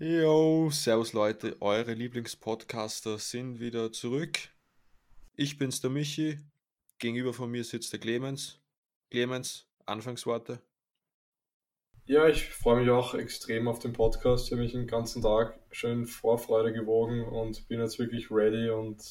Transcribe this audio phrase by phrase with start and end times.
[0.00, 4.38] Yo, servus Leute, eure Lieblingspodcaster sind wieder zurück.
[5.34, 6.38] Ich bin's der Michi,
[7.00, 8.60] gegenüber von mir sitzt der Clemens.
[9.10, 10.62] Clemens, Anfangsworte.
[12.04, 14.46] Ja, ich freue mich auch extrem auf den Podcast.
[14.46, 19.02] Ich habe mich den ganzen Tag schön Vorfreude gewogen und bin jetzt wirklich ready und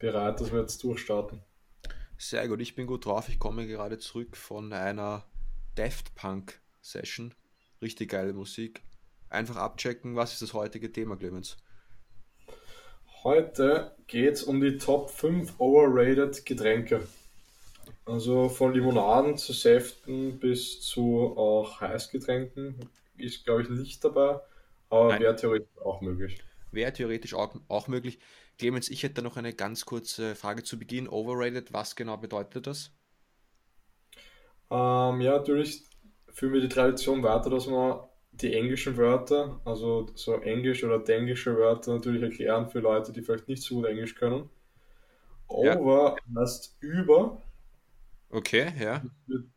[0.00, 1.44] bereit, dass wir jetzt durchstarten.
[2.18, 3.28] Sehr gut, ich bin gut drauf.
[3.28, 5.30] Ich komme gerade zurück von einer
[5.76, 7.32] Daft Punk Session.
[7.80, 8.82] Richtig geile Musik
[9.30, 11.56] einfach abchecken, was ist das heutige Thema, Clemens?
[13.22, 17.06] Heute geht es um die Top 5 overrated Getränke.
[18.06, 22.88] Also von Limonaden zu Säften bis zu auch Heißgetränken
[23.18, 24.40] ist, glaube ich, nicht dabei,
[24.88, 26.42] aber wäre theoretisch auch möglich.
[26.72, 28.18] Wäre theoretisch auch, auch möglich.
[28.58, 31.08] Clemens, ich hätte noch eine ganz kurze Frage zu Beginn.
[31.08, 32.90] Overrated, was genau bedeutet das?
[34.70, 35.84] Ähm, ja, natürlich
[36.32, 38.00] führen wir die Tradition weiter, dass man
[38.32, 43.48] die englischen Wörter, also so englisch oder englische Wörter natürlich erklären für Leute, die vielleicht
[43.48, 44.48] nicht so gut Englisch können.
[45.48, 46.40] Over ja.
[46.40, 47.42] heißt über.
[48.30, 49.02] Okay, ja.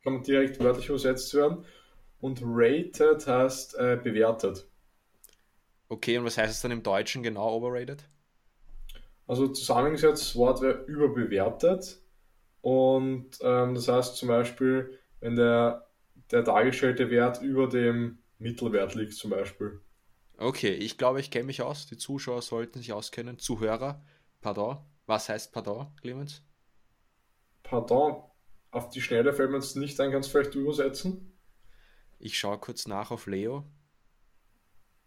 [0.03, 1.66] Kann direkt wörtlich übersetzt werden.
[2.20, 4.67] Und rated heißt äh, bewertet.
[5.89, 8.03] Okay, und was heißt es dann im Deutschen genau, overrated?
[9.28, 12.02] Also zusammengesetzt, das Wort wäre überbewertet.
[12.61, 15.88] Und ähm, das heißt zum Beispiel, wenn der,
[16.31, 19.81] der dargestellte Wert über dem Mittelwert liegt zum Beispiel.
[20.38, 21.86] Okay, ich glaube, ich kenne mich aus.
[21.88, 23.38] Die Zuschauer sollten sich auskennen.
[23.39, 24.03] Zuhörer,
[24.42, 24.78] pardon.
[25.06, 26.42] Was heißt pardon, Clemens?
[27.61, 28.23] Pardon,
[28.72, 31.38] auf die Schnelle fällt mir jetzt nicht ein, kannst du vielleicht übersetzen?
[32.20, 33.66] Ich schaue kurz nach auf Leo.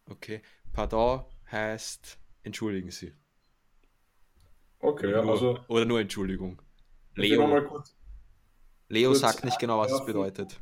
[0.08, 3.12] Okay, pardon heißt entschuldigen Sie.
[4.78, 5.58] Okay, oder nur, also.
[5.68, 6.60] Oder nur Entschuldigung.
[7.14, 7.82] Leo.
[8.88, 10.60] Leo sagt nicht genau, was es bedeutet.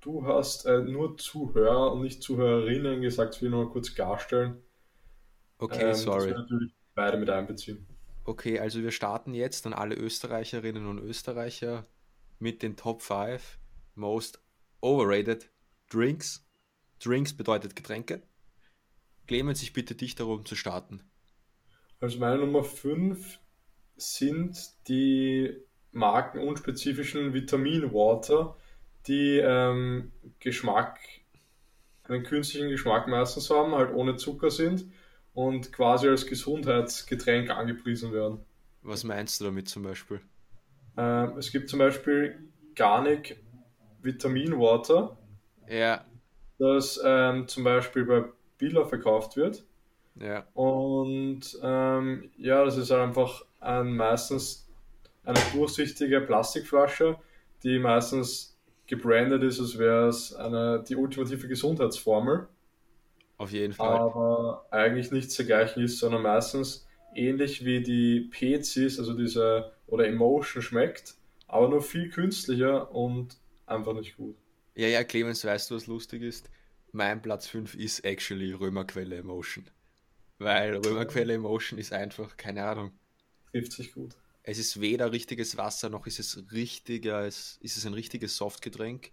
[0.00, 4.62] Du hast äh, nur Zuhörer und nicht Zuhörerinnen gesagt, das will ich mal kurz klarstellen.
[5.58, 6.30] Okay, ähm, sorry.
[6.30, 7.86] Das natürlich beide mit einbeziehen.
[8.24, 11.86] Okay, also wir starten jetzt an alle Österreicherinnen und Österreicher
[12.38, 13.58] mit den Top 5
[13.94, 14.40] Most
[14.80, 15.50] Overrated
[15.90, 16.46] Drinks.
[17.02, 18.22] Drinks bedeutet Getränke.
[19.26, 21.02] Clemens, ich bitte dich darum zu starten.
[22.00, 23.40] Also meine Nummer 5
[23.96, 24.56] sind
[24.88, 25.56] die
[25.92, 28.56] markenunspezifischen Vitamin Water
[29.08, 31.00] die ähm, Geschmack,
[32.04, 34.86] einen künstlichen Geschmack meistens haben, halt ohne Zucker sind
[35.34, 38.40] und quasi als Gesundheitsgetränk angepriesen werden.
[38.82, 40.20] Was meinst du damit zum Beispiel?
[40.96, 42.38] Ähm, es gibt zum Beispiel
[42.74, 43.42] Garnic
[44.02, 45.16] Vitamin Water,
[45.68, 46.04] ja.
[46.58, 48.24] das ähm, zum Beispiel bei
[48.58, 49.64] Billa verkauft wird.
[50.16, 50.46] Ja.
[50.54, 54.68] Und ähm, ja, das ist einfach ein, meistens
[55.24, 57.16] eine durchsichtige Plastikflasche,
[57.62, 58.57] die meistens
[58.88, 62.48] gebrandet ist, als wäre es eine, die ultimative Gesundheitsformel.
[63.36, 63.96] Auf jeden Fall.
[63.96, 70.62] Aber eigentlich nichts dergleichen ist, sondern meistens ähnlich wie die Pezis, also diese, oder Emotion
[70.62, 71.14] schmeckt,
[71.46, 74.36] aber nur viel künstlicher und einfach nicht gut.
[74.74, 76.50] Ja, ja, Clemens, weißt du, was lustig ist?
[76.92, 79.64] Mein Platz 5 ist actually Römerquelle Emotion.
[80.38, 82.92] Weil Römerquelle Emotion ist einfach, keine Ahnung.
[83.52, 84.16] Trifft sich gut.
[84.50, 89.12] Es ist weder richtiges Wasser noch ist es richtiges, ist es ein richtiges Softgetränk.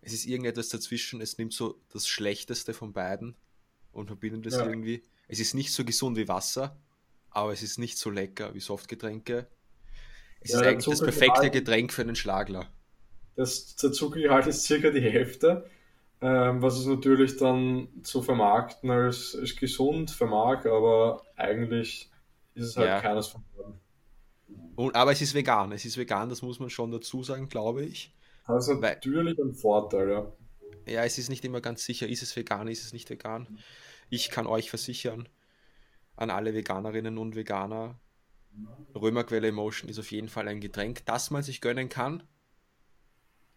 [0.00, 1.20] Es ist irgendetwas dazwischen.
[1.20, 3.36] Es nimmt so das Schlechteste von beiden
[3.92, 4.66] und verbindet es ja.
[4.66, 5.02] irgendwie.
[5.26, 6.80] Es ist nicht so gesund wie Wasser,
[7.28, 9.48] aber es ist nicht so lecker wie Softgetränke.
[10.40, 12.72] Es ja, ist eigentlich das perfekte Getränk für einen Schlagler.
[13.36, 15.68] Das, der Zuckergehalt ist circa die Hälfte,
[16.22, 22.10] ähm, was es natürlich dann zu vermarkten als, als gesund vermag, aber eigentlich
[22.54, 23.00] ist es halt ja.
[23.02, 23.87] keines von beiden.
[24.76, 25.72] Und, aber es ist vegan.
[25.72, 28.14] Es ist vegan, das muss man schon dazu sagen, glaube ich.
[28.46, 30.32] Das ist natürlich ein Vorteil, ja.
[30.86, 33.58] Ja, es ist nicht immer ganz sicher, ist es vegan, ist es nicht vegan.
[34.08, 35.28] Ich kann euch versichern,
[36.16, 37.98] an alle Veganerinnen und Veganer,
[38.94, 42.22] Römerquelle Emotion ist auf jeden Fall ein Getränk, das man sich gönnen kann.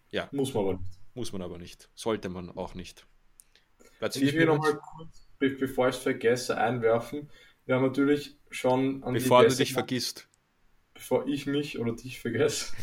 [0.10, 0.28] Ja.
[0.32, 1.00] Muss man aber nicht.
[1.14, 1.90] Muss man aber nicht.
[1.96, 3.08] Sollte man auch nicht.
[4.00, 7.30] Platz ich will nochmal kurz, bevor ich es vergesse, einwerfen.
[7.66, 10.28] Wir haben natürlich schon an Bevor du dich vergisst
[11.02, 12.74] bevor ich mich oder dich vergesse.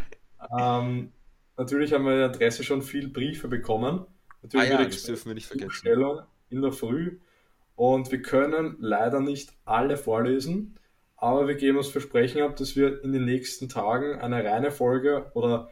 [0.58, 1.12] ähm,
[1.56, 4.04] natürlich haben wir in der Adresse schon viel Briefe bekommen.
[4.42, 5.86] Natürlich ah ja, das dürfen wir nicht vergessen.
[6.50, 7.18] In der Früh.
[7.76, 10.74] Und wir können leider nicht alle vorlesen,
[11.16, 15.30] aber wir geben uns Versprechen ab, dass wir in den nächsten Tagen eine reine Folge
[15.34, 15.70] oder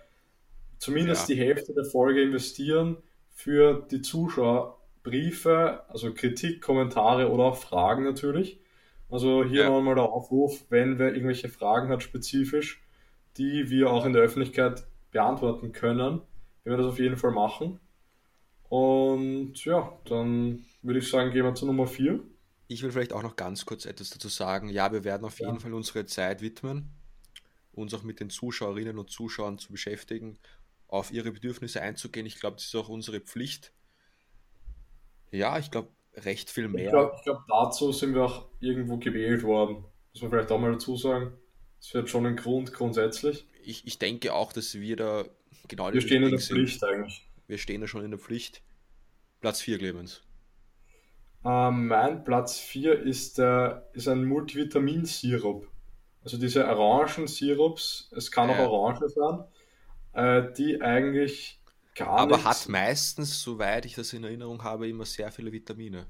[0.79, 1.35] zumindest ja.
[1.35, 2.99] die Hälfte der Folge investieren
[3.31, 8.61] für die Zuschauer Briefe, also Kritik, Kommentare oder auch Fragen natürlich.
[9.09, 9.71] Also hier ja.
[9.71, 12.83] nochmal der Aufruf, wenn wer irgendwelche Fragen hat spezifisch,
[13.37, 16.23] die wir auch in der Öffentlichkeit beantworten können,
[16.65, 17.81] werden wir das auf jeden Fall machen.
[18.69, 22.21] Und ja, dann würde ich sagen, gehen wir zu Nummer 4.
[22.69, 24.69] Ich will vielleicht auch noch ganz kurz etwas dazu sagen.
[24.69, 25.61] Ja, wir werden auf jeden Ja.
[25.61, 26.91] Fall unsere Zeit widmen,
[27.73, 30.39] uns auch mit den Zuschauerinnen und Zuschauern zu beschäftigen,
[30.89, 32.27] auf ihre Bedürfnisse einzugehen.
[32.27, 33.73] Ich glaube, das ist auch unsere Pflicht.
[35.31, 36.91] Ja, ich glaube, recht viel Ich mehr.
[36.91, 39.85] glaube, ich glaub, dazu sind wir auch irgendwo gewählt worden.
[40.13, 41.33] Muss man vielleicht auch mal dazu sagen.
[41.81, 43.47] Das wird schon ein Grund grundsätzlich.
[43.63, 45.25] Ich, ich denke auch, dass wir da
[45.69, 46.57] genau Wir stehen in der sind.
[46.57, 47.29] Pflicht eigentlich.
[47.47, 48.63] Wir stehen da schon in der Pflicht.
[49.41, 50.23] Platz 4, Clemens.
[51.45, 55.69] Ähm, mein Platz 4 ist, der, ist ein Multivitaminsirup.
[56.25, 58.67] Also diese Orangensirups, es kann auch Ja.
[58.69, 59.45] Orange sein,
[60.15, 61.61] äh, die eigentlich
[61.97, 66.07] gar Aber nichts hat meistens, soweit ich das in Erinnerung habe, immer sehr viele Vitamine.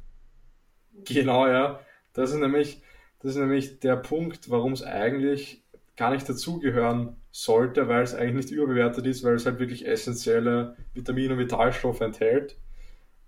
[1.05, 1.81] Genau, ja.
[2.13, 2.83] Das ist nämlich,
[3.21, 5.63] das ist nämlich der Punkt, warum es eigentlich
[5.97, 10.77] gar nicht dazugehören sollte, weil es eigentlich nicht überbewertet ist, weil es halt wirklich essentielle
[10.95, 12.59] Vitamine und Vitalstoffe enthält.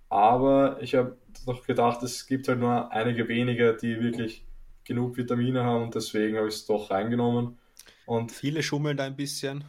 [0.09, 4.45] Aber ich habe noch gedacht, es gibt halt nur einige wenige, die wirklich
[4.83, 7.59] genug Vitamine haben und deswegen habe ich es doch reingenommen.
[8.05, 9.63] Und Viele schummeln da ein bisschen.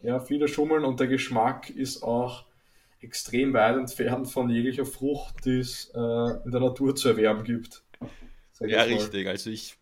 [0.00, 2.46] Ja, viele schummeln und der Geschmack ist auch
[3.00, 7.82] extrem weit entfernt von jeglicher Frucht, die es äh, in der Natur zu erwerben gibt.
[8.60, 9.28] Ja, richtig.
[9.28, 9.76] Also ich,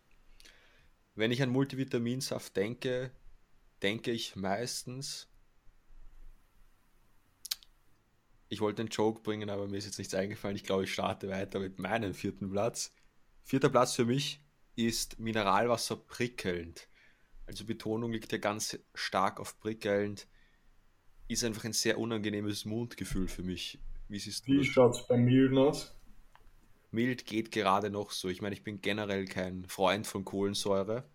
[1.15, 3.11] wenn ich an Multivitaminsaft denke,
[3.81, 5.27] denke ich meistens,
[8.49, 10.55] ich wollte einen Joke bringen, aber mir ist jetzt nichts eingefallen.
[10.55, 12.93] Ich glaube, ich starte weiter mit meinem vierten Platz.
[13.43, 14.41] Vierter Platz für mich
[14.75, 16.87] ist Mineralwasser prickelnd.
[17.47, 20.27] Also Betonung liegt ja ganz stark auf prickelnd.
[21.27, 23.79] Ist einfach ein sehr unangenehmes Mundgefühl für mich.
[24.07, 25.93] Wie siehst du Wie schaut es bei Milden aus?
[26.91, 28.29] Mild geht gerade noch so.
[28.29, 31.09] Ich meine, ich bin generell kein Freund von Kohlensäure.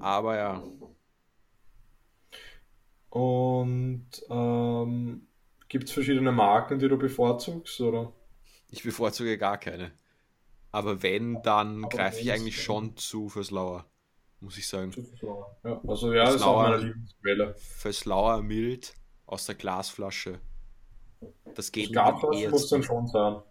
[0.00, 0.62] Aber ja,
[3.16, 5.26] Und ähm,
[5.68, 8.12] gibt es verschiedene Marken, die du bevorzugst, oder?
[8.70, 9.92] ich bevorzuge gar keine.
[10.72, 13.90] Aber wenn, dann greife ich eigentlich schon zu fürs Lauer,
[14.40, 14.92] muss ich sagen.
[15.64, 17.54] Ja, also ja, das ist auch meine Lauer, Lieblingsquelle.
[17.56, 18.94] fürs Lauer mild
[19.26, 20.40] aus der Glasflasche.
[21.54, 23.42] Das geht eher muss dann schon sein.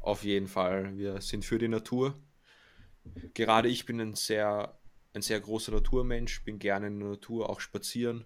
[0.00, 0.96] Auf jeden Fall.
[0.96, 2.18] Wir sind für die Natur.
[3.34, 4.78] Gerade ich bin ein sehr,
[5.12, 8.24] ein sehr großer Naturmensch, bin gerne in der Natur, auch spazieren.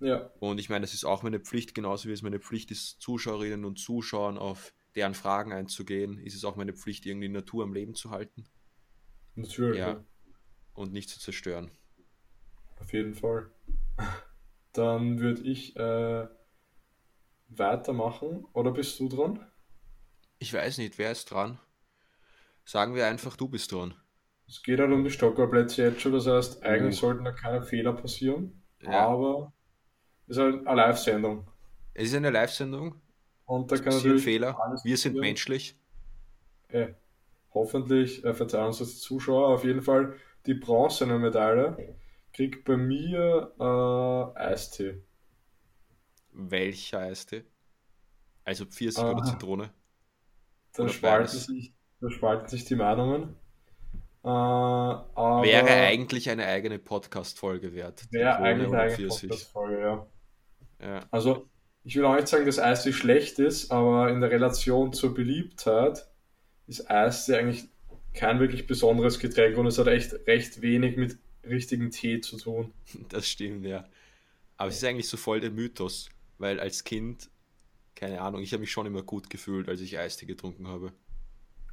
[0.00, 3.00] Ja, Und ich meine, das ist auch meine Pflicht, genauso wie es meine Pflicht ist,
[3.02, 7.74] Zuschauerinnen und Zuschauern auf deren Fragen einzugehen, ist es auch meine Pflicht, irgendwie Natur am
[7.74, 8.46] Leben zu halten.
[9.34, 10.04] natürlich, Ja,
[10.74, 11.70] und nicht zu zerstören.
[12.80, 13.50] auf jeden Fall.
[14.72, 16.28] Dann würde ich äh,
[17.48, 18.46] weitermachen.
[18.52, 19.44] Oder bist du dran?
[20.38, 21.58] Ich weiß nicht, wer ist dran?
[22.64, 23.94] Sagen wir einfach, du bist dran.
[24.46, 27.62] Es geht halt um die Stockerplätze jetzt schon, das heißt, eigentlich Uh, sollten da keine
[27.62, 29.06] Fehler passieren, ja.
[29.06, 29.52] aber
[30.26, 31.48] es ist halt eine Live-Sendung.
[31.94, 33.00] Es ist eine Live-Sendung.
[33.44, 34.62] Und da Es kann natürlich Fehler.
[34.82, 35.20] Wir sind passieren.
[35.20, 35.78] menschlich.
[36.68, 36.94] Äh,
[37.52, 39.48] hoffentlich äh, verzeihen uns das die Zuschauer.
[39.48, 40.14] Auf jeden Fall
[40.46, 41.96] die bronzene Medaille
[42.32, 45.02] kriegt bei mir äh, Eistee.
[46.32, 47.44] Welcher Eistee?
[48.44, 49.70] Also Pfirsich oder Äh, Zitrone?
[50.74, 51.44] da Oder spalten beides?
[51.46, 53.36] sich, da spalten sich die Meinungen.
[54.22, 58.06] Äh, Wäre eigentlich eine eigene Podcast-Folge wert.
[58.10, 59.28] wäre Zitrone eigentlich oder eine Pfirsich.
[59.30, 60.06] Podcast-Folge, ja.
[60.80, 61.00] Ja.
[61.10, 61.48] Also,
[61.82, 66.06] ich will auch nicht sagen, dass Eistee schlecht ist, aber in der Relation zur Beliebtheit
[66.66, 67.68] ist Eistee eigentlich
[68.14, 72.72] kein wirklich besonderes Getränk und es hat echt recht wenig mit richtigem Tee zu tun.
[73.08, 73.88] Das stimmt, ja.
[74.56, 77.30] Aber es ist eigentlich so voll der Mythos, weil als Kind,
[77.96, 80.92] keine Ahnung, ich habe mich schon immer gut gefühlt, als ich Eistee getrunken habe.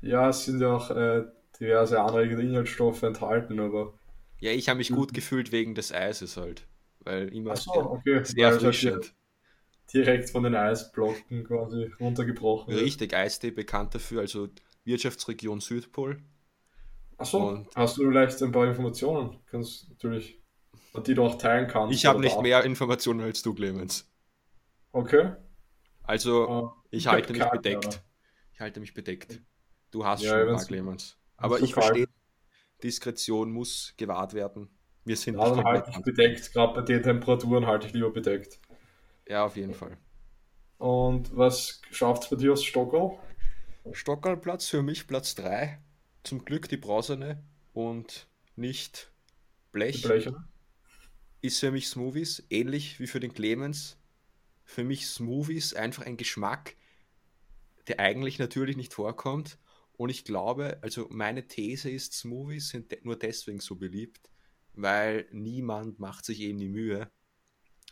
[0.01, 1.25] Ja, es sind ja auch äh,
[1.59, 3.93] diverse anregende Inhaltsstoffe enthalten, aber.
[4.39, 6.67] Ja, ich habe mich gut gefühlt wegen des Eises halt,
[7.01, 9.13] weil Ach immer so, ja, okay, sehr erfrischend.
[9.93, 12.73] direkt von den Eisblocken quasi runtergebrochen.
[12.73, 14.49] Richtig, Eistee bekannt dafür, also
[14.87, 16.23] Wirtschaftsregion Südpol.
[17.17, 19.39] Ach so, Und hast du vielleicht ein paar Informationen?
[19.47, 20.41] Kannst natürlich,
[21.05, 24.09] die du auch teilen kannst ich habe oder nicht mehr Informationen als du, Clemens.
[24.93, 25.33] Okay.
[26.03, 27.85] Also, Äh, ich halte mich bedeckt.
[27.85, 27.95] aber.
[28.53, 29.41] Ich halte mich bedeckt.
[29.91, 31.17] Du hast Ja, schon ein paar, Clemens.
[31.37, 32.07] Aber ich verstehe,
[32.83, 34.69] Diskretion muss gewahrt werden.
[35.05, 36.53] Wir sind ja, nicht halte ich bedeckt.
[36.53, 38.59] Gerade bei den Temperaturen halte ich lieber bedeckt.
[39.27, 39.97] Ja, auf jeden Fall.
[40.77, 43.17] Und was schafft es bei dir aus Stockholm?
[43.93, 45.79] Stockerlplatz für mich Platz 3.
[46.23, 49.11] Zum Glück die bronzene und nicht
[49.71, 50.03] Blech.
[50.03, 50.47] Blecher?
[51.41, 53.97] Ist für mich Smoothies, ähnlich wie für den Clemens.
[54.65, 56.75] Für mich Smoothies einfach ein Geschmack,
[57.87, 59.57] der eigentlich natürlich nicht vorkommt.
[59.93, 64.29] Und ich glaube, also meine These ist, Smoothies sind de nur deswegen so beliebt,
[64.73, 67.09] weil niemand macht sich eben die Mühe,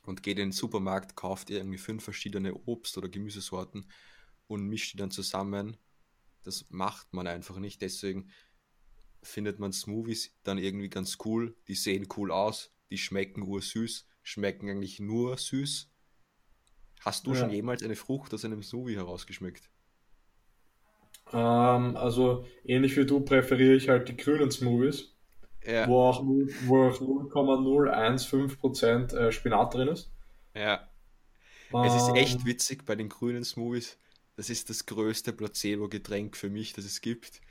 [0.06, 3.86] und geht in den Supermarkt, kauft irgendwie fünf verschiedene Obst- oder Gemüsesorten
[4.48, 5.78] und mischt die dann zusammen.
[6.46, 7.82] Das macht man einfach nicht.
[7.82, 8.30] Deswegen
[9.22, 11.56] findet man Smoothies dann irgendwie ganz cool.
[11.68, 15.92] Die sehen cool aus, die schmecken ursüß, schmecken eigentlich nur süß.
[17.02, 17.42] Hast du ja.
[17.42, 19.70] schon jemals eine Frucht aus einem Smoothie herausgeschmeckt?
[21.34, 25.16] Ähm, also ähnlich wie du präferiere ich halt die grünen Smoothies,
[25.66, 25.88] ja.
[25.88, 30.12] wo auch, wo auch 0,015% äh, Spinat drin ist.
[30.54, 30.88] Ja.
[31.84, 33.98] Es ist echt witzig bei den grünen Smoothies.
[34.36, 37.42] Das ist das größte Placebo-Getränk für mich, das es gibt.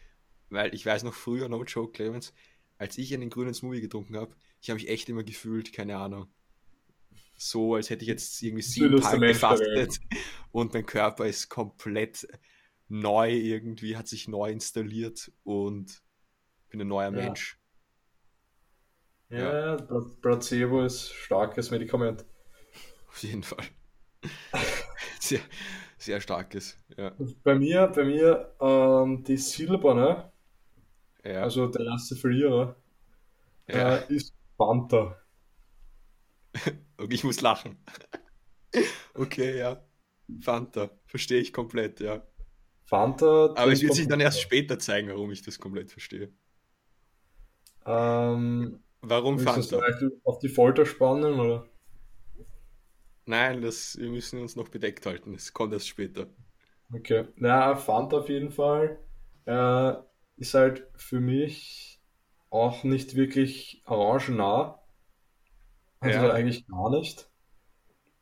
[0.50, 2.32] Weil ich weiß noch früher, no joke, Clemens,
[2.78, 6.28] als ich einen grünen Smoothie getrunken habe, ich habe mich echt immer gefühlt, keine Ahnung,
[7.36, 9.98] so, als hätte ich jetzt irgendwie sieben Tage gefastet
[10.52, 12.26] und mein Körper ist komplett
[12.88, 16.02] neu irgendwie, hat sich neu installiert und
[16.70, 17.22] bin ein neuer ja.
[17.22, 17.58] Mensch.
[19.30, 22.24] Ja, ja, Placebo ist starkes Medikament.
[23.08, 23.64] Auf jeden Fall.
[25.20, 25.40] sehr,
[25.98, 27.12] sehr starkes, ja.
[27.42, 30.32] Bei mir, bei mir ähm, die Silberne,
[31.24, 31.42] ja.
[31.42, 32.76] also der erste Verlierer,
[33.68, 33.96] ja.
[33.96, 35.16] äh, ist Fanta.
[36.98, 37.76] okay, ich muss lachen.
[39.14, 39.84] okay, ja.
[40.40, 42.22] Fanta, verstehe ich komplett, ja.
[42.84, 43.54] Fanta.
[43.56, 46.32] Aber es wird sich dann erst später zeigen, warum ich das komplett verstehe.
[47.86, 49.80] Ähm, warum Fanta?
[50.24, 51.66] auf die Folter spannen, oder?
[53.26, 55.34] Nein, das, wir müssen uns noch bedeckt halten.
[55.34, 56.26] Es kommt erst später.
[56.92, 57.26] Okay.
[57.36, 58.98] Na, Fanta auf jeden Fall.
[59.46, 59.94] Äh,
[60.36, 62.00] ist halt für mich
[62.50, 64.80] auch nicht wirklich orangennah.
[66.00, 66.32] Also ja.
[66.32, 67.28] eigentlich gar nicht.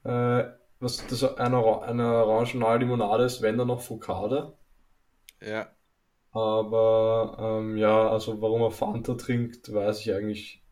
[0.05, 0.45] Äh,
[0.79, 4.57] was, das eine, eine orangennah Limonade ist, wenn dann noch Focade.
[5.41, 5.69] Ja.
[6.33, 10.63] Aber ähm, ja, also warum er Fanta trinkt, weiß ich eigentlich.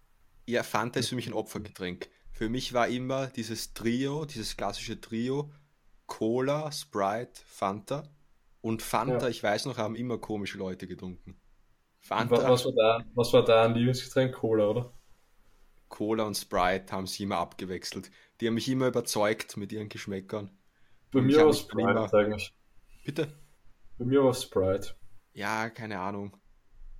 [0.47, 2.09] Ja, Fanta ist für mich ein Opfergetränk.
[2.41, 5.53] Für mich war immer dieses Trio, dieses klassische Trio,
[6.07, 8.05] Cola, Sprite, Fanta.
[8.63, 9.29] Und Fanta, ja.
[9.29, 11.39] ich weiß noch, haben immer komische Leute getrunken.
[11.99, 12.49] Fanta.
[12.49, 14.35] Was war da, was war da ein Lieblingsgetränk?
[14.35, 14.95] Cola, oder?
[15.91, 18.11] Cola und Sprite haben sie immer abgewechselt.
[18.41, 20.51] Die haben mich immer überzeugt mit ihren Geschmäckern.
[21.13, 22.15] Bei mir war Sprite immer...
[22.15, 22.55] eigentlich.
[23.05, 23.39] Bitte?
[23.99, 24.95] Bei mir war Sprite.
[25.35, 26.35] Ja, keine Ahnung.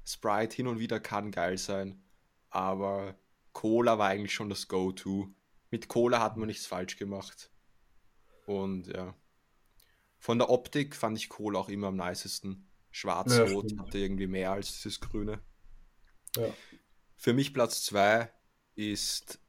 [0.05, 2.05] Sprite hin und wieder kann geil sein,
[2.51, 3.15] aber
[3.53, 5.29] Cola war eigentlich schon das Go-To.
[5.71, 7.51] Mit Cola hat man nichts falsch gemacht.
[8.47, 9.15] Und ja.
[10.19, 12.69] Von der Optik fand ich Cola auch immer am nicesten.
[12.91, 15.41] Schwarz-Rot ja, hatte irgendwie mehr als dieses Grüne.
[16.37, 16.53] Ja.
[17.17, 18.31] Für mich Platz 2
[18.75, 19.41] ist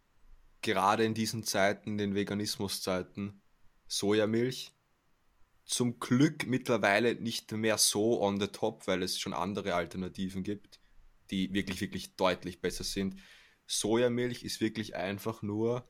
[0.62, 3.41] gerade in diesen Zeiten, den Veganismuszeiten,
[3.88, 4.72] Sojamilch.
[5.65, 10.79] Zum Glück mittlerweile nicht mehr so on the top, weil es schon andere Alternativen gibt,
[11.29, 13.15] die wirklich, wirklich deutlich besser sind.
[13.71, 15.87] Sojamilch ist wirklich einfach nur,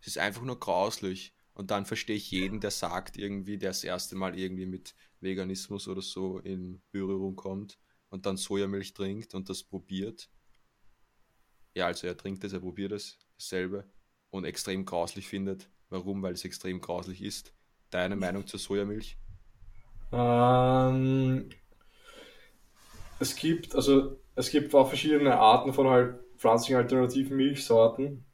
[0.00, 1.34] es ist einfach nur grauslich.
[1.54, 5.86] Und dann verstehe ich jeden, der sagt irgendwie, der das erste Mal irgendwie mit Veganismus
[5.86, 7.78] oder so in Berührung kommt
[8.08, 10.30] und dann Sojamilch trinkt und das probiert
[11.74, 13.84] ja, also er trinkt es, er probiert es, dasselbe
[14.30, 15.68] und extrem grauslich findet.
[15.90, 16.22] Warum?
[16.22, 17.52] Weil es extrem grauslich ist.
[17.90, 19.18] Deine Meinung zur Sojamilch?
[20.12, 21.50] Ähm,
[23.20, 28.24] es gibt, also es gibt auch verschiedene Arten von halt pflanzlichen alternativen Milchsorten.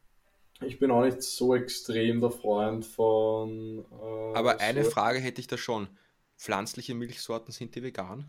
[0.63, 3.85] Ich bin auch nicht so extrem der Freund von.
[3.91, 4.91] Äh, Aber eine so.
[4.91, 5.89] Frage hätte ich da schon.
[6.37, 8.27] Pflanzliche Milchsorten sind die vegan?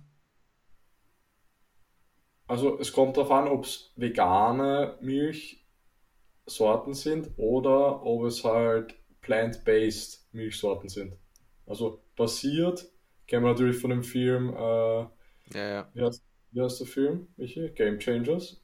[2.47, 10.27] Also es kommt darauf an, ob es vegane Milchsorten sind oder ob es halt plant-based
[10.33, 11.17] Milchsorten sind.
[11.65, 12.91] Also basiert,
[13.27, 15.05] kennen wir natürlich von dem Film, äh,
[15.53, 16.11] ja, ja.
[16.51, 17.69] Wie, heißt, der Film, Michi?
[17.69, 18.61] Game Changers.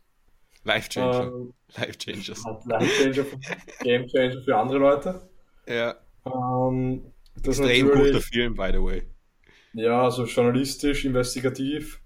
[0.63, 1.23] Life Changer.
[1.23, 2.43] Ähm, Life Changers.
[2.65, 3.25] Life Changer,
[3.81, 5.29] Game Changer für andere Leute.
[5.67, 5.95] Ja.
[6.25, 7.13] Ähm,
[7.43, 9.03] Extrem guter Film, by the way.
[9.73, 12.01] Ja, also journalistisch, investigativ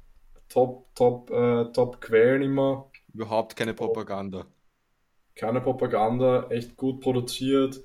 [0.52, 2.90] top, top, äh, top Quellen immer.
[3.14, 4.46] Überhaupt keine Propaganda.
[5.36, 7.82] Keine Propaganda, echt gut produziert,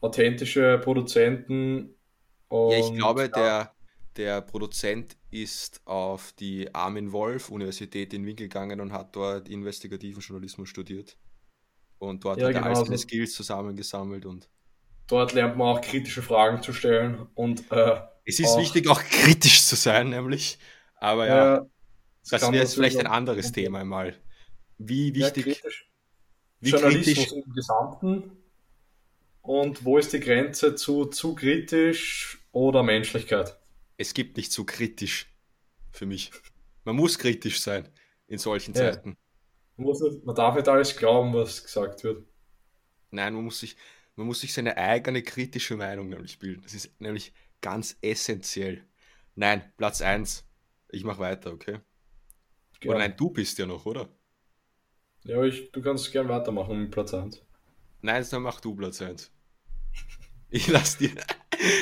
[0.00, 1.94] authentische Produzenten.
[2.50, 3.28] ja, ich glaube, ja.
[3.28, 3.72] Der,
[4.16, 10.20] der Produzent ist auf die Armin Wolf Universität in Wien gegangen und hat dort investigativen
[10.20, 11.16] Journalismus studiert.
[11.98, 14.48] Und dort ja, hat er genau, all seine Skills zusammengesammelt und
[15.06, 19.02] dort lernt man auch kritische Fragen zu stellen und äh, es ist auch, wichtig auch
[19.02, 20.58] kritisch zu sein, nämlich.
[20.96, 21.66] Aber ja, ja
[22.30, 24.16] das wäre jetzt vielleicht ein anderes Thema einmal.
[24.78, 25.46] Wie wichtig.
[25.46, 25.70] Ja,
[26.60, 28.30] wie Journalismus kritisch, im Gesamten
[29.42, 33.58] und wo ist die Grenze zu zu kritisch oder Menschlichkeit?
[33.96, 35.26] Es gibt nicht zu kritisch
[35.92, 36.30] für mich.
[36.84, 37.88] Man muss kritisch sein
[38.26, 38.92] in solchen ja.
[38.92, 39.16] Zeiten.
[39.76, 42.26] Man, muss man darf nicht alles glauben, was gesagt wird.
[43.10, 43.76] Nein, man muss sich,
[44.16, 46.62] man muss sich seine eigene kritische Meinung nämlich bilden.
[46.62, 48.84] Das ist nämlich ganz essentiell.
[49.34, 50.44] Nein, Platz 1.
[50.90, 51.80] Ich mache weiter, okay?
[52.84, 54.08] Oder nein, du bist ja noch, oder?
[55.24, 57.42] Ja, ich, du kannst gern weitermachen mit Platz 1.
[58.02, 59.32] Nein, dann mach du Platz 1.
[60.50, 61.10] Ich lass dir,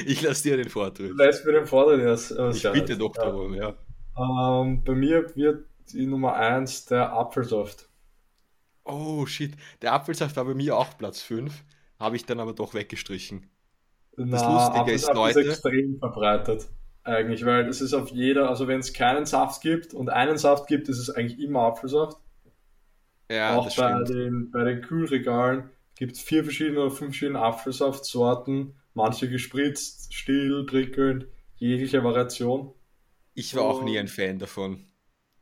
[0.06, 1.10] ich lass dir den Vortritt.
[1.10, 2.50] Du lässt mir den Vortritt, ja.
[2.50, 3.24] Ich bitte doch ja.
[3.24, 3.74] darum, ja.
[4.16, 7.88] Ähm, bei mir wird die Nummer 1 der Apfelsaft.
[8.84, 11.52] Oh shit, der Apfelsaft war bei mir auch Platz 5,
[11.98, 13.48] habe ich dann aber doch weggestrichen.
[14.16, 15.40] Das Na, Lustige ist, Leute.
[15.40, 16.68] ist extrem verbreitet,
[17.04, 20.66] eigentlich, weil es ist auf jeder, also wenn es keinen Saft gibt und einen Saft
[20.66, 22.18] gibt, ist es eigentlich immer Apfelsaft.
[23.30, 24.08] Ja, auch bei stimmt.
[24.08, 30.64] den, bei den Kühlregalen gibt es vier verschiedene oder fünf verschiedene Apfelsaftsorten, manche gespritzt, still,
[30.66, 32.74] prickelnd, jegliche Variation.
[33.34, 34.86] Ich war und, auch nie ein Fan davon.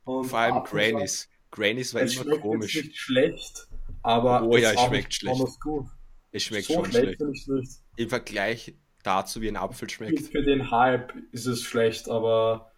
[0.05, 1.29] Vor allem Grannies.
[1.51, 2.77] Grannies war immer komisch.
[2.77, 3.69] Es nicht schlecht,
[4.03, 5.61] aber oh ja, es schmeckt schlecht.
[5.61, 5.87] Gut.
[6.33, 7.21] Es schmeckt so schon schlecht.
[7.21, 7.71] schlecht.
[7.97, 10.29] Im Vergleich dazu, wie ein Apfel schmeckt.
[10.29, 12.73] Für den Hype ist es schlecht, aber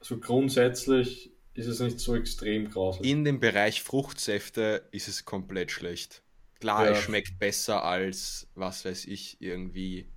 [0.00, 3.06] so grundsätzlich ist es nicht so extrem grausig.
[3.06, 6.23] In dem Bereich Fruchtsäfte ist es komplett schlecht.
[6.64, 6.92] Klar, ja.
[6.92, 10.08] es schmeckt besser als, was weiß ich, irgendwie.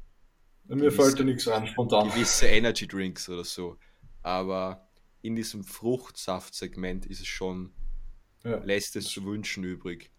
[0.63, 2.09] Mir fällt dir nichts an, spontan.
[2.09, 3.77] Gewisse Energy Drinks oder so.
[4.23, 4.89] Aber
[5.21, 7.73] in diesem Fruchtsaftsegment ist es schon,
[8.45, 8.63] ja.
[8.63, 10.09] lässt es zu wünschen übrig.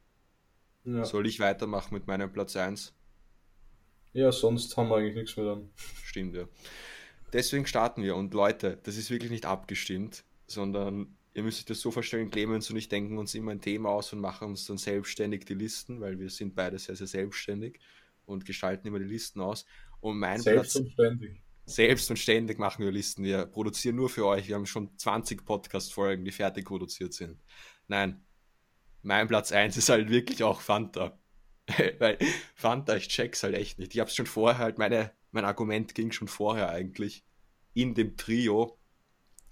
[0.85, 1.07] Ja.
[1.07, 2.95] Soll ich weitermachen mit meinem Platz 1?
[4.13, 5.71] Ja, sonst haben wir eigentlich nichts mehr dann.
[6.05, 6.45] Stimmt, ja.
[7.33, 8.17] Deswegen starten wir.
[8.17, 12.71] Und Leute, das ist wirklich nicht abgestimmt, sondern ihr müsst euch das so vorstellen, Clemens
[12.71, 16.01] und ich denken uns immer ein Thema aus und machen uns dann selbstständig die Listen,
[16.01, 17.79] weil wir sind beide sehr, sehr selbstständig
[18.27, 19.67] und gestalten immer die Listen aus.
[20.01, 21.21] Und mein Selbst Platz.
[21.65, 23.25] Selbst und ständig machen wir Listen.
[23.25, 24.49] Wir produzieren nur für euch.
[24.49, 27.39] Wir haben schon 20 Podcast-Folgen, die fertig produziert sind.
[27.89, 28.25] Nein,
[29.03, 31.19] mein Platz 1 ist halt wirklich auch Fanta.
[31.99, 32.19] Weil
[32.55, 33.95] Fanta, ich check's halt echt nicht.
[33.95, 37.23] Ich hab's schon vorher halt, meine, mein Argument ging schon vorher eigentlich.
[37.75, 38.78] In dem Trio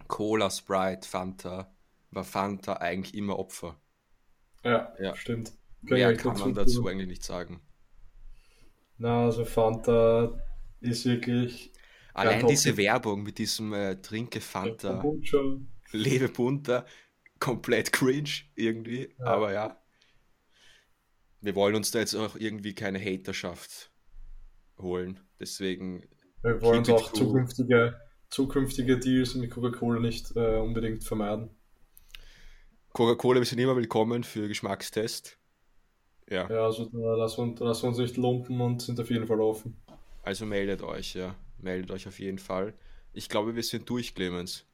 [0.09, 1.75] Cola, Sprite, Fanta,
[2.11, 3.81] war Fanta eigentlich immer Opfer.
[4.65, 5.15] Ja, ja.
[5.15, 5.53] stimmt.
[5.87, 6.89] Kann Mehr kann man dazu tun.
[6.89, 7.61] eigentlich nicht sagen.
[8.99, 10.41] Na, also Fanta
[10.81, 11.73] ist wirklich.
[12.15, 15.05] Allein diese Werbung mit diesem äh, Trinke Fanta,
[15.93, 16.87] lebe bunter,
[17.39, 19.25] komplett cringe irgendwie, ja.
[19.27, 19.83] aber ja.
[21.43, 23.93] Wir wollen uns da jetzt auch irgendwie keine Haterschaft
[24.79, 26.09] holen, deswegen.
[26.43, 31.51] Wir wollen uns auch zukünftige, zukünftige Deals mit Coca-Cola nicht äh, unbedingt vermeiden.
[32.93, 35.39] Coca-Cola, wir sind immer willkommen für Geschmackstest.
[36.29, 36.51] Ja.
[36.51, 39.41] Ja, also da lassen wir, lassen wir uns nicht lumpen und sind auf jeden Fall
[39.41, 39.77] offen.
[40.23, 41.37] Also meldet euch, ja.
[41.59, 42.75] Meldet euch auf jeden Fall.
[43.13, 44.65] Ich glaube, wir sind durch, Clemens.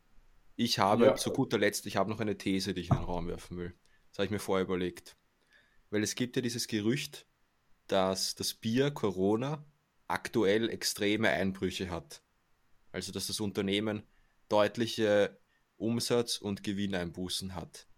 [0.56, 1.16] Ich habe ja.
[1.16, 3.74] zu guter Letzt, ich habe noch eine These, die ich in den Raum werfen will.
[4.10, 5.16] Das habe ich mir vorher überlegt.
[5.90, 7.26] Weil es gibt ja dieses Gerücht,
[7.86, 9.64] dass das Bier Corona
[10.08, 12.22] aktuell extreme Einbrüche hat.
[12.92, 14.02] Also dass das Unternehmen
[14.48, 15.38] deutliche
[15.76, 17.88] Umsatz- und Gewinneinbußen hat.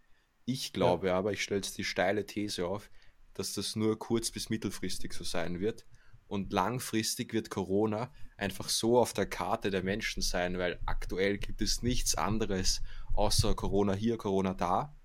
[0.46, 1.18] Ich glaube ja.
[1.18, 2.90] aber, ich stelle jetzt die steile These auf,
[3.35, 5.85] dass das nur kurz- bis mittelfristig so sein wird.
[6.26, 11.61] Und langfristig wird Corona einfach so auf der Karte der Menschen sein, weil aktuell gibt
[11.61, 14.96] es nichts anderes außer Corona hier, Corona da.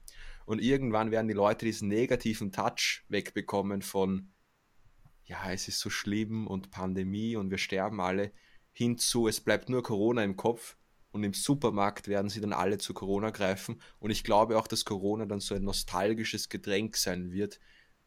[0.46, 4.32] Und irgendwann werden die Leute diesen negativen Touch wegbekommen von,
[5.26, 8.32] ja, es ist so schlimm und Pandemie und wir sterben alle,
[8.74, 10.78] hinzu, es bleibt nur Corona im Kopf
[11.12, 13.82] und im Supermarkt werden sie dann alle zu Corona greifen.
[14.00, 17.60] Und ich glaube auch, dass Corona dann so ein nostalgisches Getränk sein wird.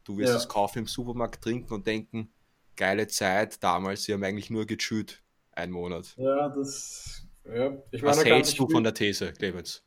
[0.05, 0.37] Du wirst ja.
[0.37, 2.33] es kaufen im Supermarkt trinken und denken,
[2.77, 5.23] geile Zeit damals, sie haben eigentlich nur gechüht,
[5.53, 6.15] einen Monat.
[6.17, 7.27] Ja, das.
[7.45, 9.85] Ja, ich meine, Was hältst du von der These, Clemens?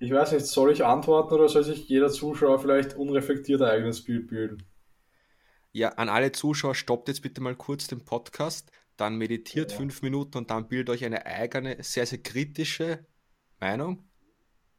[0.00, 4.02] Ich weiß nicht, soll ich antworten oder soll sich jeder Zuschauer vielleicht unreflektiert ein eigenes
[4.02, 4.64] Bild bilden?
[5.72, 9.76] Ja, an alle Zuschauer, stoppt jetzt bitte mal kurz den Podcast, dann meditiert ja.
[9.76, 13.06] fünf Minuten und dann bildet euch eine eigene, sehr, sehr kritische
[13.58, 14.08] Meinung.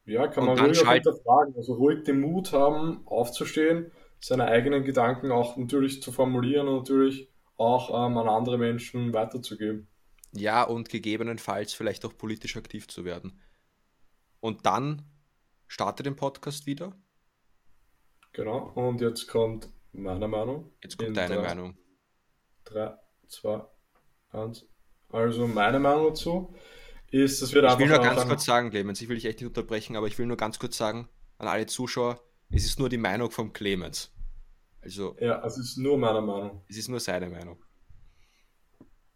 [0.05, 1.03] Ja, kann man ruhig schalt...
[1.03, 1.55] hinterfragen.
[1.55, 7.29] Also ruhig den Mut haben, aufzustehen, seine eigenen Gedanken auch natürlich zu formulieren und natürlich
[7.57, 9.87] auch ähm, an andere Menschen weiterzugeben.
[10.33, 13.39] Ja, und gegebenenfalls vielleicht auch politisch aktiv zu werden.
[14.39, 15.03] Und dann
[15.67, 16.95] starte den Podcast wieder.
[18.33, 20.71] Genau, und jetzt kommt meine Meinung.
[20.81, 21.77] Jetzt kommt deine drei, Meinung.
[22.65, 22.93] 3,
[23.27, 23.61] 2,
[24.31, 24.65] 1.
[25.09, 26.53] Also meine Meinung dazu
[27.09, 29.47] ist, dass wir Ich will nur ganz kurz sagen, Clemens, ich will dich echt nicht
[29.47, 32.97] unterbrechen, aber ich will nur ganz kurz sagen an alle Zuschauer, es ist nur die
[32.97, 34.13] Meinung von Clemens.
[34.81, 35.15] Also.
[35.19, 36.63] Ja, es ist nur meine Meinung.
[36.69, 37.57] Es ist nur seine Meinung.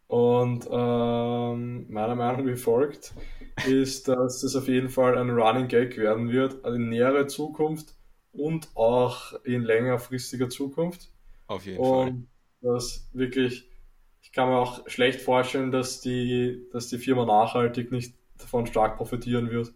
[0.07, 3.13] Und ähm, meiner Meinung wie folgt
[3.67, 7.95] ist, dass es auf jeden Fall ein Running Gag werden wird, also in näherer Zukunft
[8.31, 11.11] und auch in längerfristiger Zukunft.
[11.47, 12.27] Auf jeden und
[12.61, 12.75] Fall.
[12.77, 13.69] dass wirklich,
[14.25, 18.97] ich kann mir auch schlecht vorstellen, dass die, dass die Firma nachhaltig nicht davon stark
[18.97, 19.71] profitieren wird.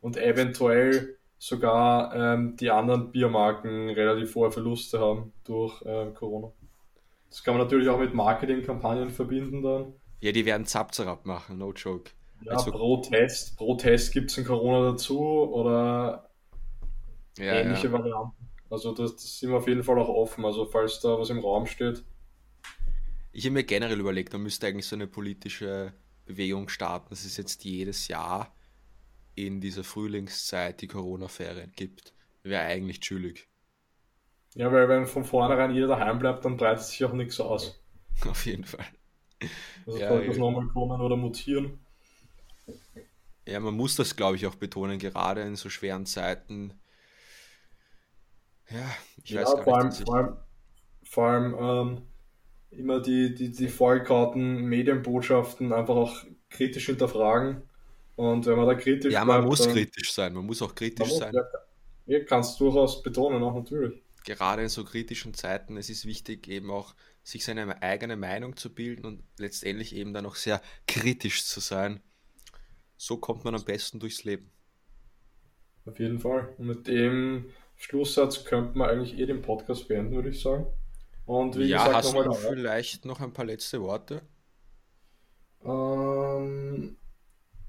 [0.00, 6.52] Und eventuell sogar ähm, die anderen Biermarken relativ hohe Verluste haben durch äh, Corona.
[7.30, 9.92] Das kann man natürlich auch mit Marketingkampagnen verbinden dann.
[10.20, 12.12] Ja, die werden Zapzerab machen, no joke.
[12.42, 16.30] Ja, also, pro Test, pro Test gibt es ein Corona dazu oder
[17.36, 17.92] ja, ähnliche ja.
[17.92, 18.36] Varianten.
[18.70, 21.40] Also das, das sind wir auf jeden Fall auch offen, also falls da was im
[21.40, 22.04] Raum steht.
[23.38, 25.92] Ich habe mir generell überlegt, man müsste eigentlich so eine politische
[26.26, 28.52] Bewegung starten, dass es jetzt jedes Jahr
[29.36, 32.12] in dieser Frühlingszeit die Corona-Ferien gibt.
[32.42, 33.46] Wäre eigentlich chillig.
[34.56, 37.80] Ja, weil wenn von vornherein jeder daheim bleibt, dann breitet sich auch nichts aus.
[38.28, 38.86] Auf jeden Fall.
[39.86, 41.78] Also ja, das nochmal kommen oder mutieren.
[43.46, 46.74] Ja, man muss das, glaube ich, auch betonen, gerade in so schweren Zeiten.
[48.68, 48.90] Ja,
[49.22, 50.08] ich ja, weiß gar vor nicht.
[50.08, 50.36] Allem,
[51.04, 52.02] vor allem, vor allem ähm,
[52.70, 57.62] immer die, die, die vollkauten Medienbotschaften einfach auch kritisch hinterfragen.
[58.16, 61.08] Und wenn man da kritisch Ja, man bleibt, muss kritisch sein, man muss auch kritisch
[61.08, 61.32] muss, sein.
[61.34, 61.44] Ja,
[62.06, 64.02] ja, kannst durchaus betonen, auch natürlich.
[64.24, 68.74] Gerade in so kritischen Zeiten, es ist wichtig, eben auch sich seine eigene Meinung zu
[68.74, 72.00] bilden und letztendlich eben dann auch sehr kritisch zu sein.
[72.96, 74.50] So kommt man am besten durchs Leben.
[75.84, 76.54] Auf jeden Fall.
[76.58, 80.66] Und mit dem Schlusssatz könnte man eigentlich eh den Podcast beenden, würde ich sagen.
[81.28, 84.22] Und wie ja, gesagt, hast du vielleicht noch ein paar letzte Worte?
[85.62, 86.96] Ähm,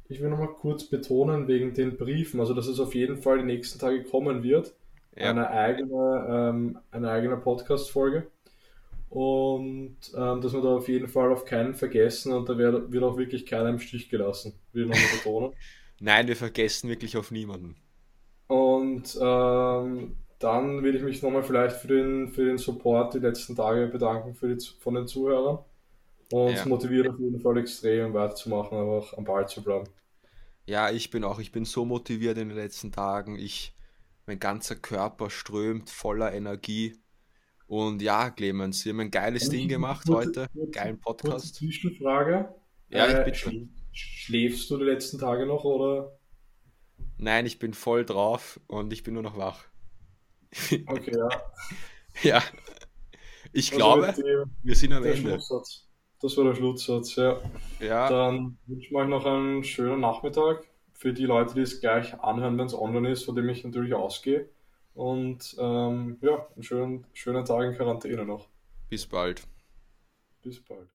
[0.07, 3.39] ich will noch mal kurz betonen wegen den Briefen, also dass es auf jeden Fall
[3.39, 4.73] die nächsten Tage kommen wird.
[5.13, 5.31] Ja.
[5.31, 8.27] Eine eigene, ähm, eine eigene Podcast-Folge.
[9.09, 13.03] Und ähm, dass wir da auf jeden Fall auf keinen vergessen und da wird, wird
[13.03, 15.53] auch wirklich keiner im Stich gelassen, will ich nochmal betonen.
[15.99, 17.75] Nein, wir vergessen wirklich auf niemanden.
[18.47, 23.55] Und ähm, dann will ich mich nochmal vielleicht für den, für den Support die letzten
[23.55, 25.59] Tage bedanken für die, von den Zuhörern.
[26.31, 26.65] Und ja.
[26.65, 29.89] motiviert auf jeden Fall extrem weiterzumachen, einfach am Ball zu bleiben.
[30.65, 33.37] Ja, ich bin auch, ich bin so motiviert in den letzten Tagen.
[33.37, 33.75] Ich,
[34.27, 36.95] mein ganzer Körper strömt voller Energie.
[37.65, 40.49] Und ja, Clemens, wir haben ein geiles Und Ding gemacht kurze, heute.
[40.53, 41.55] Kurze, Geilen Podcast.
[41.55, 42.53] Zwischenfrage.
[42.89, 43.75] Ja, ich äh, bin schon.
[43.91, 46.17] Schläfst du die letzten Tage noch oder?
[47.17, 49.68] Nein, ich bin voll drauf und ich bin nur noch wach.
[50.87, 51.29] Okay, ja.
[52.23, 52.43] ja.
[53.53, 55.17] Ich also glaube, die, wir sind am Ende.
[55.17, 55.87] Schlusssatz.
[56.21, 57.39] Das war der Schlusssatz, ja.
[57.79, 58.09] ja.
[58.09, 60.67] Dann wünsche ich euch noch einen schönen Nachmittag.
[60.93, 63.93] Für die Leute, die es gleich anhören, wenn es online ist, von dem ich natürlich
[63.93, 64.49] ausgehe.
[64.93, 68.49] Und ähm, ja, einen schönen, schönen Tag in Quarantäne noch.
[68.89, 69.43] Bis bald.
[70.41, 70.89] Bis bald.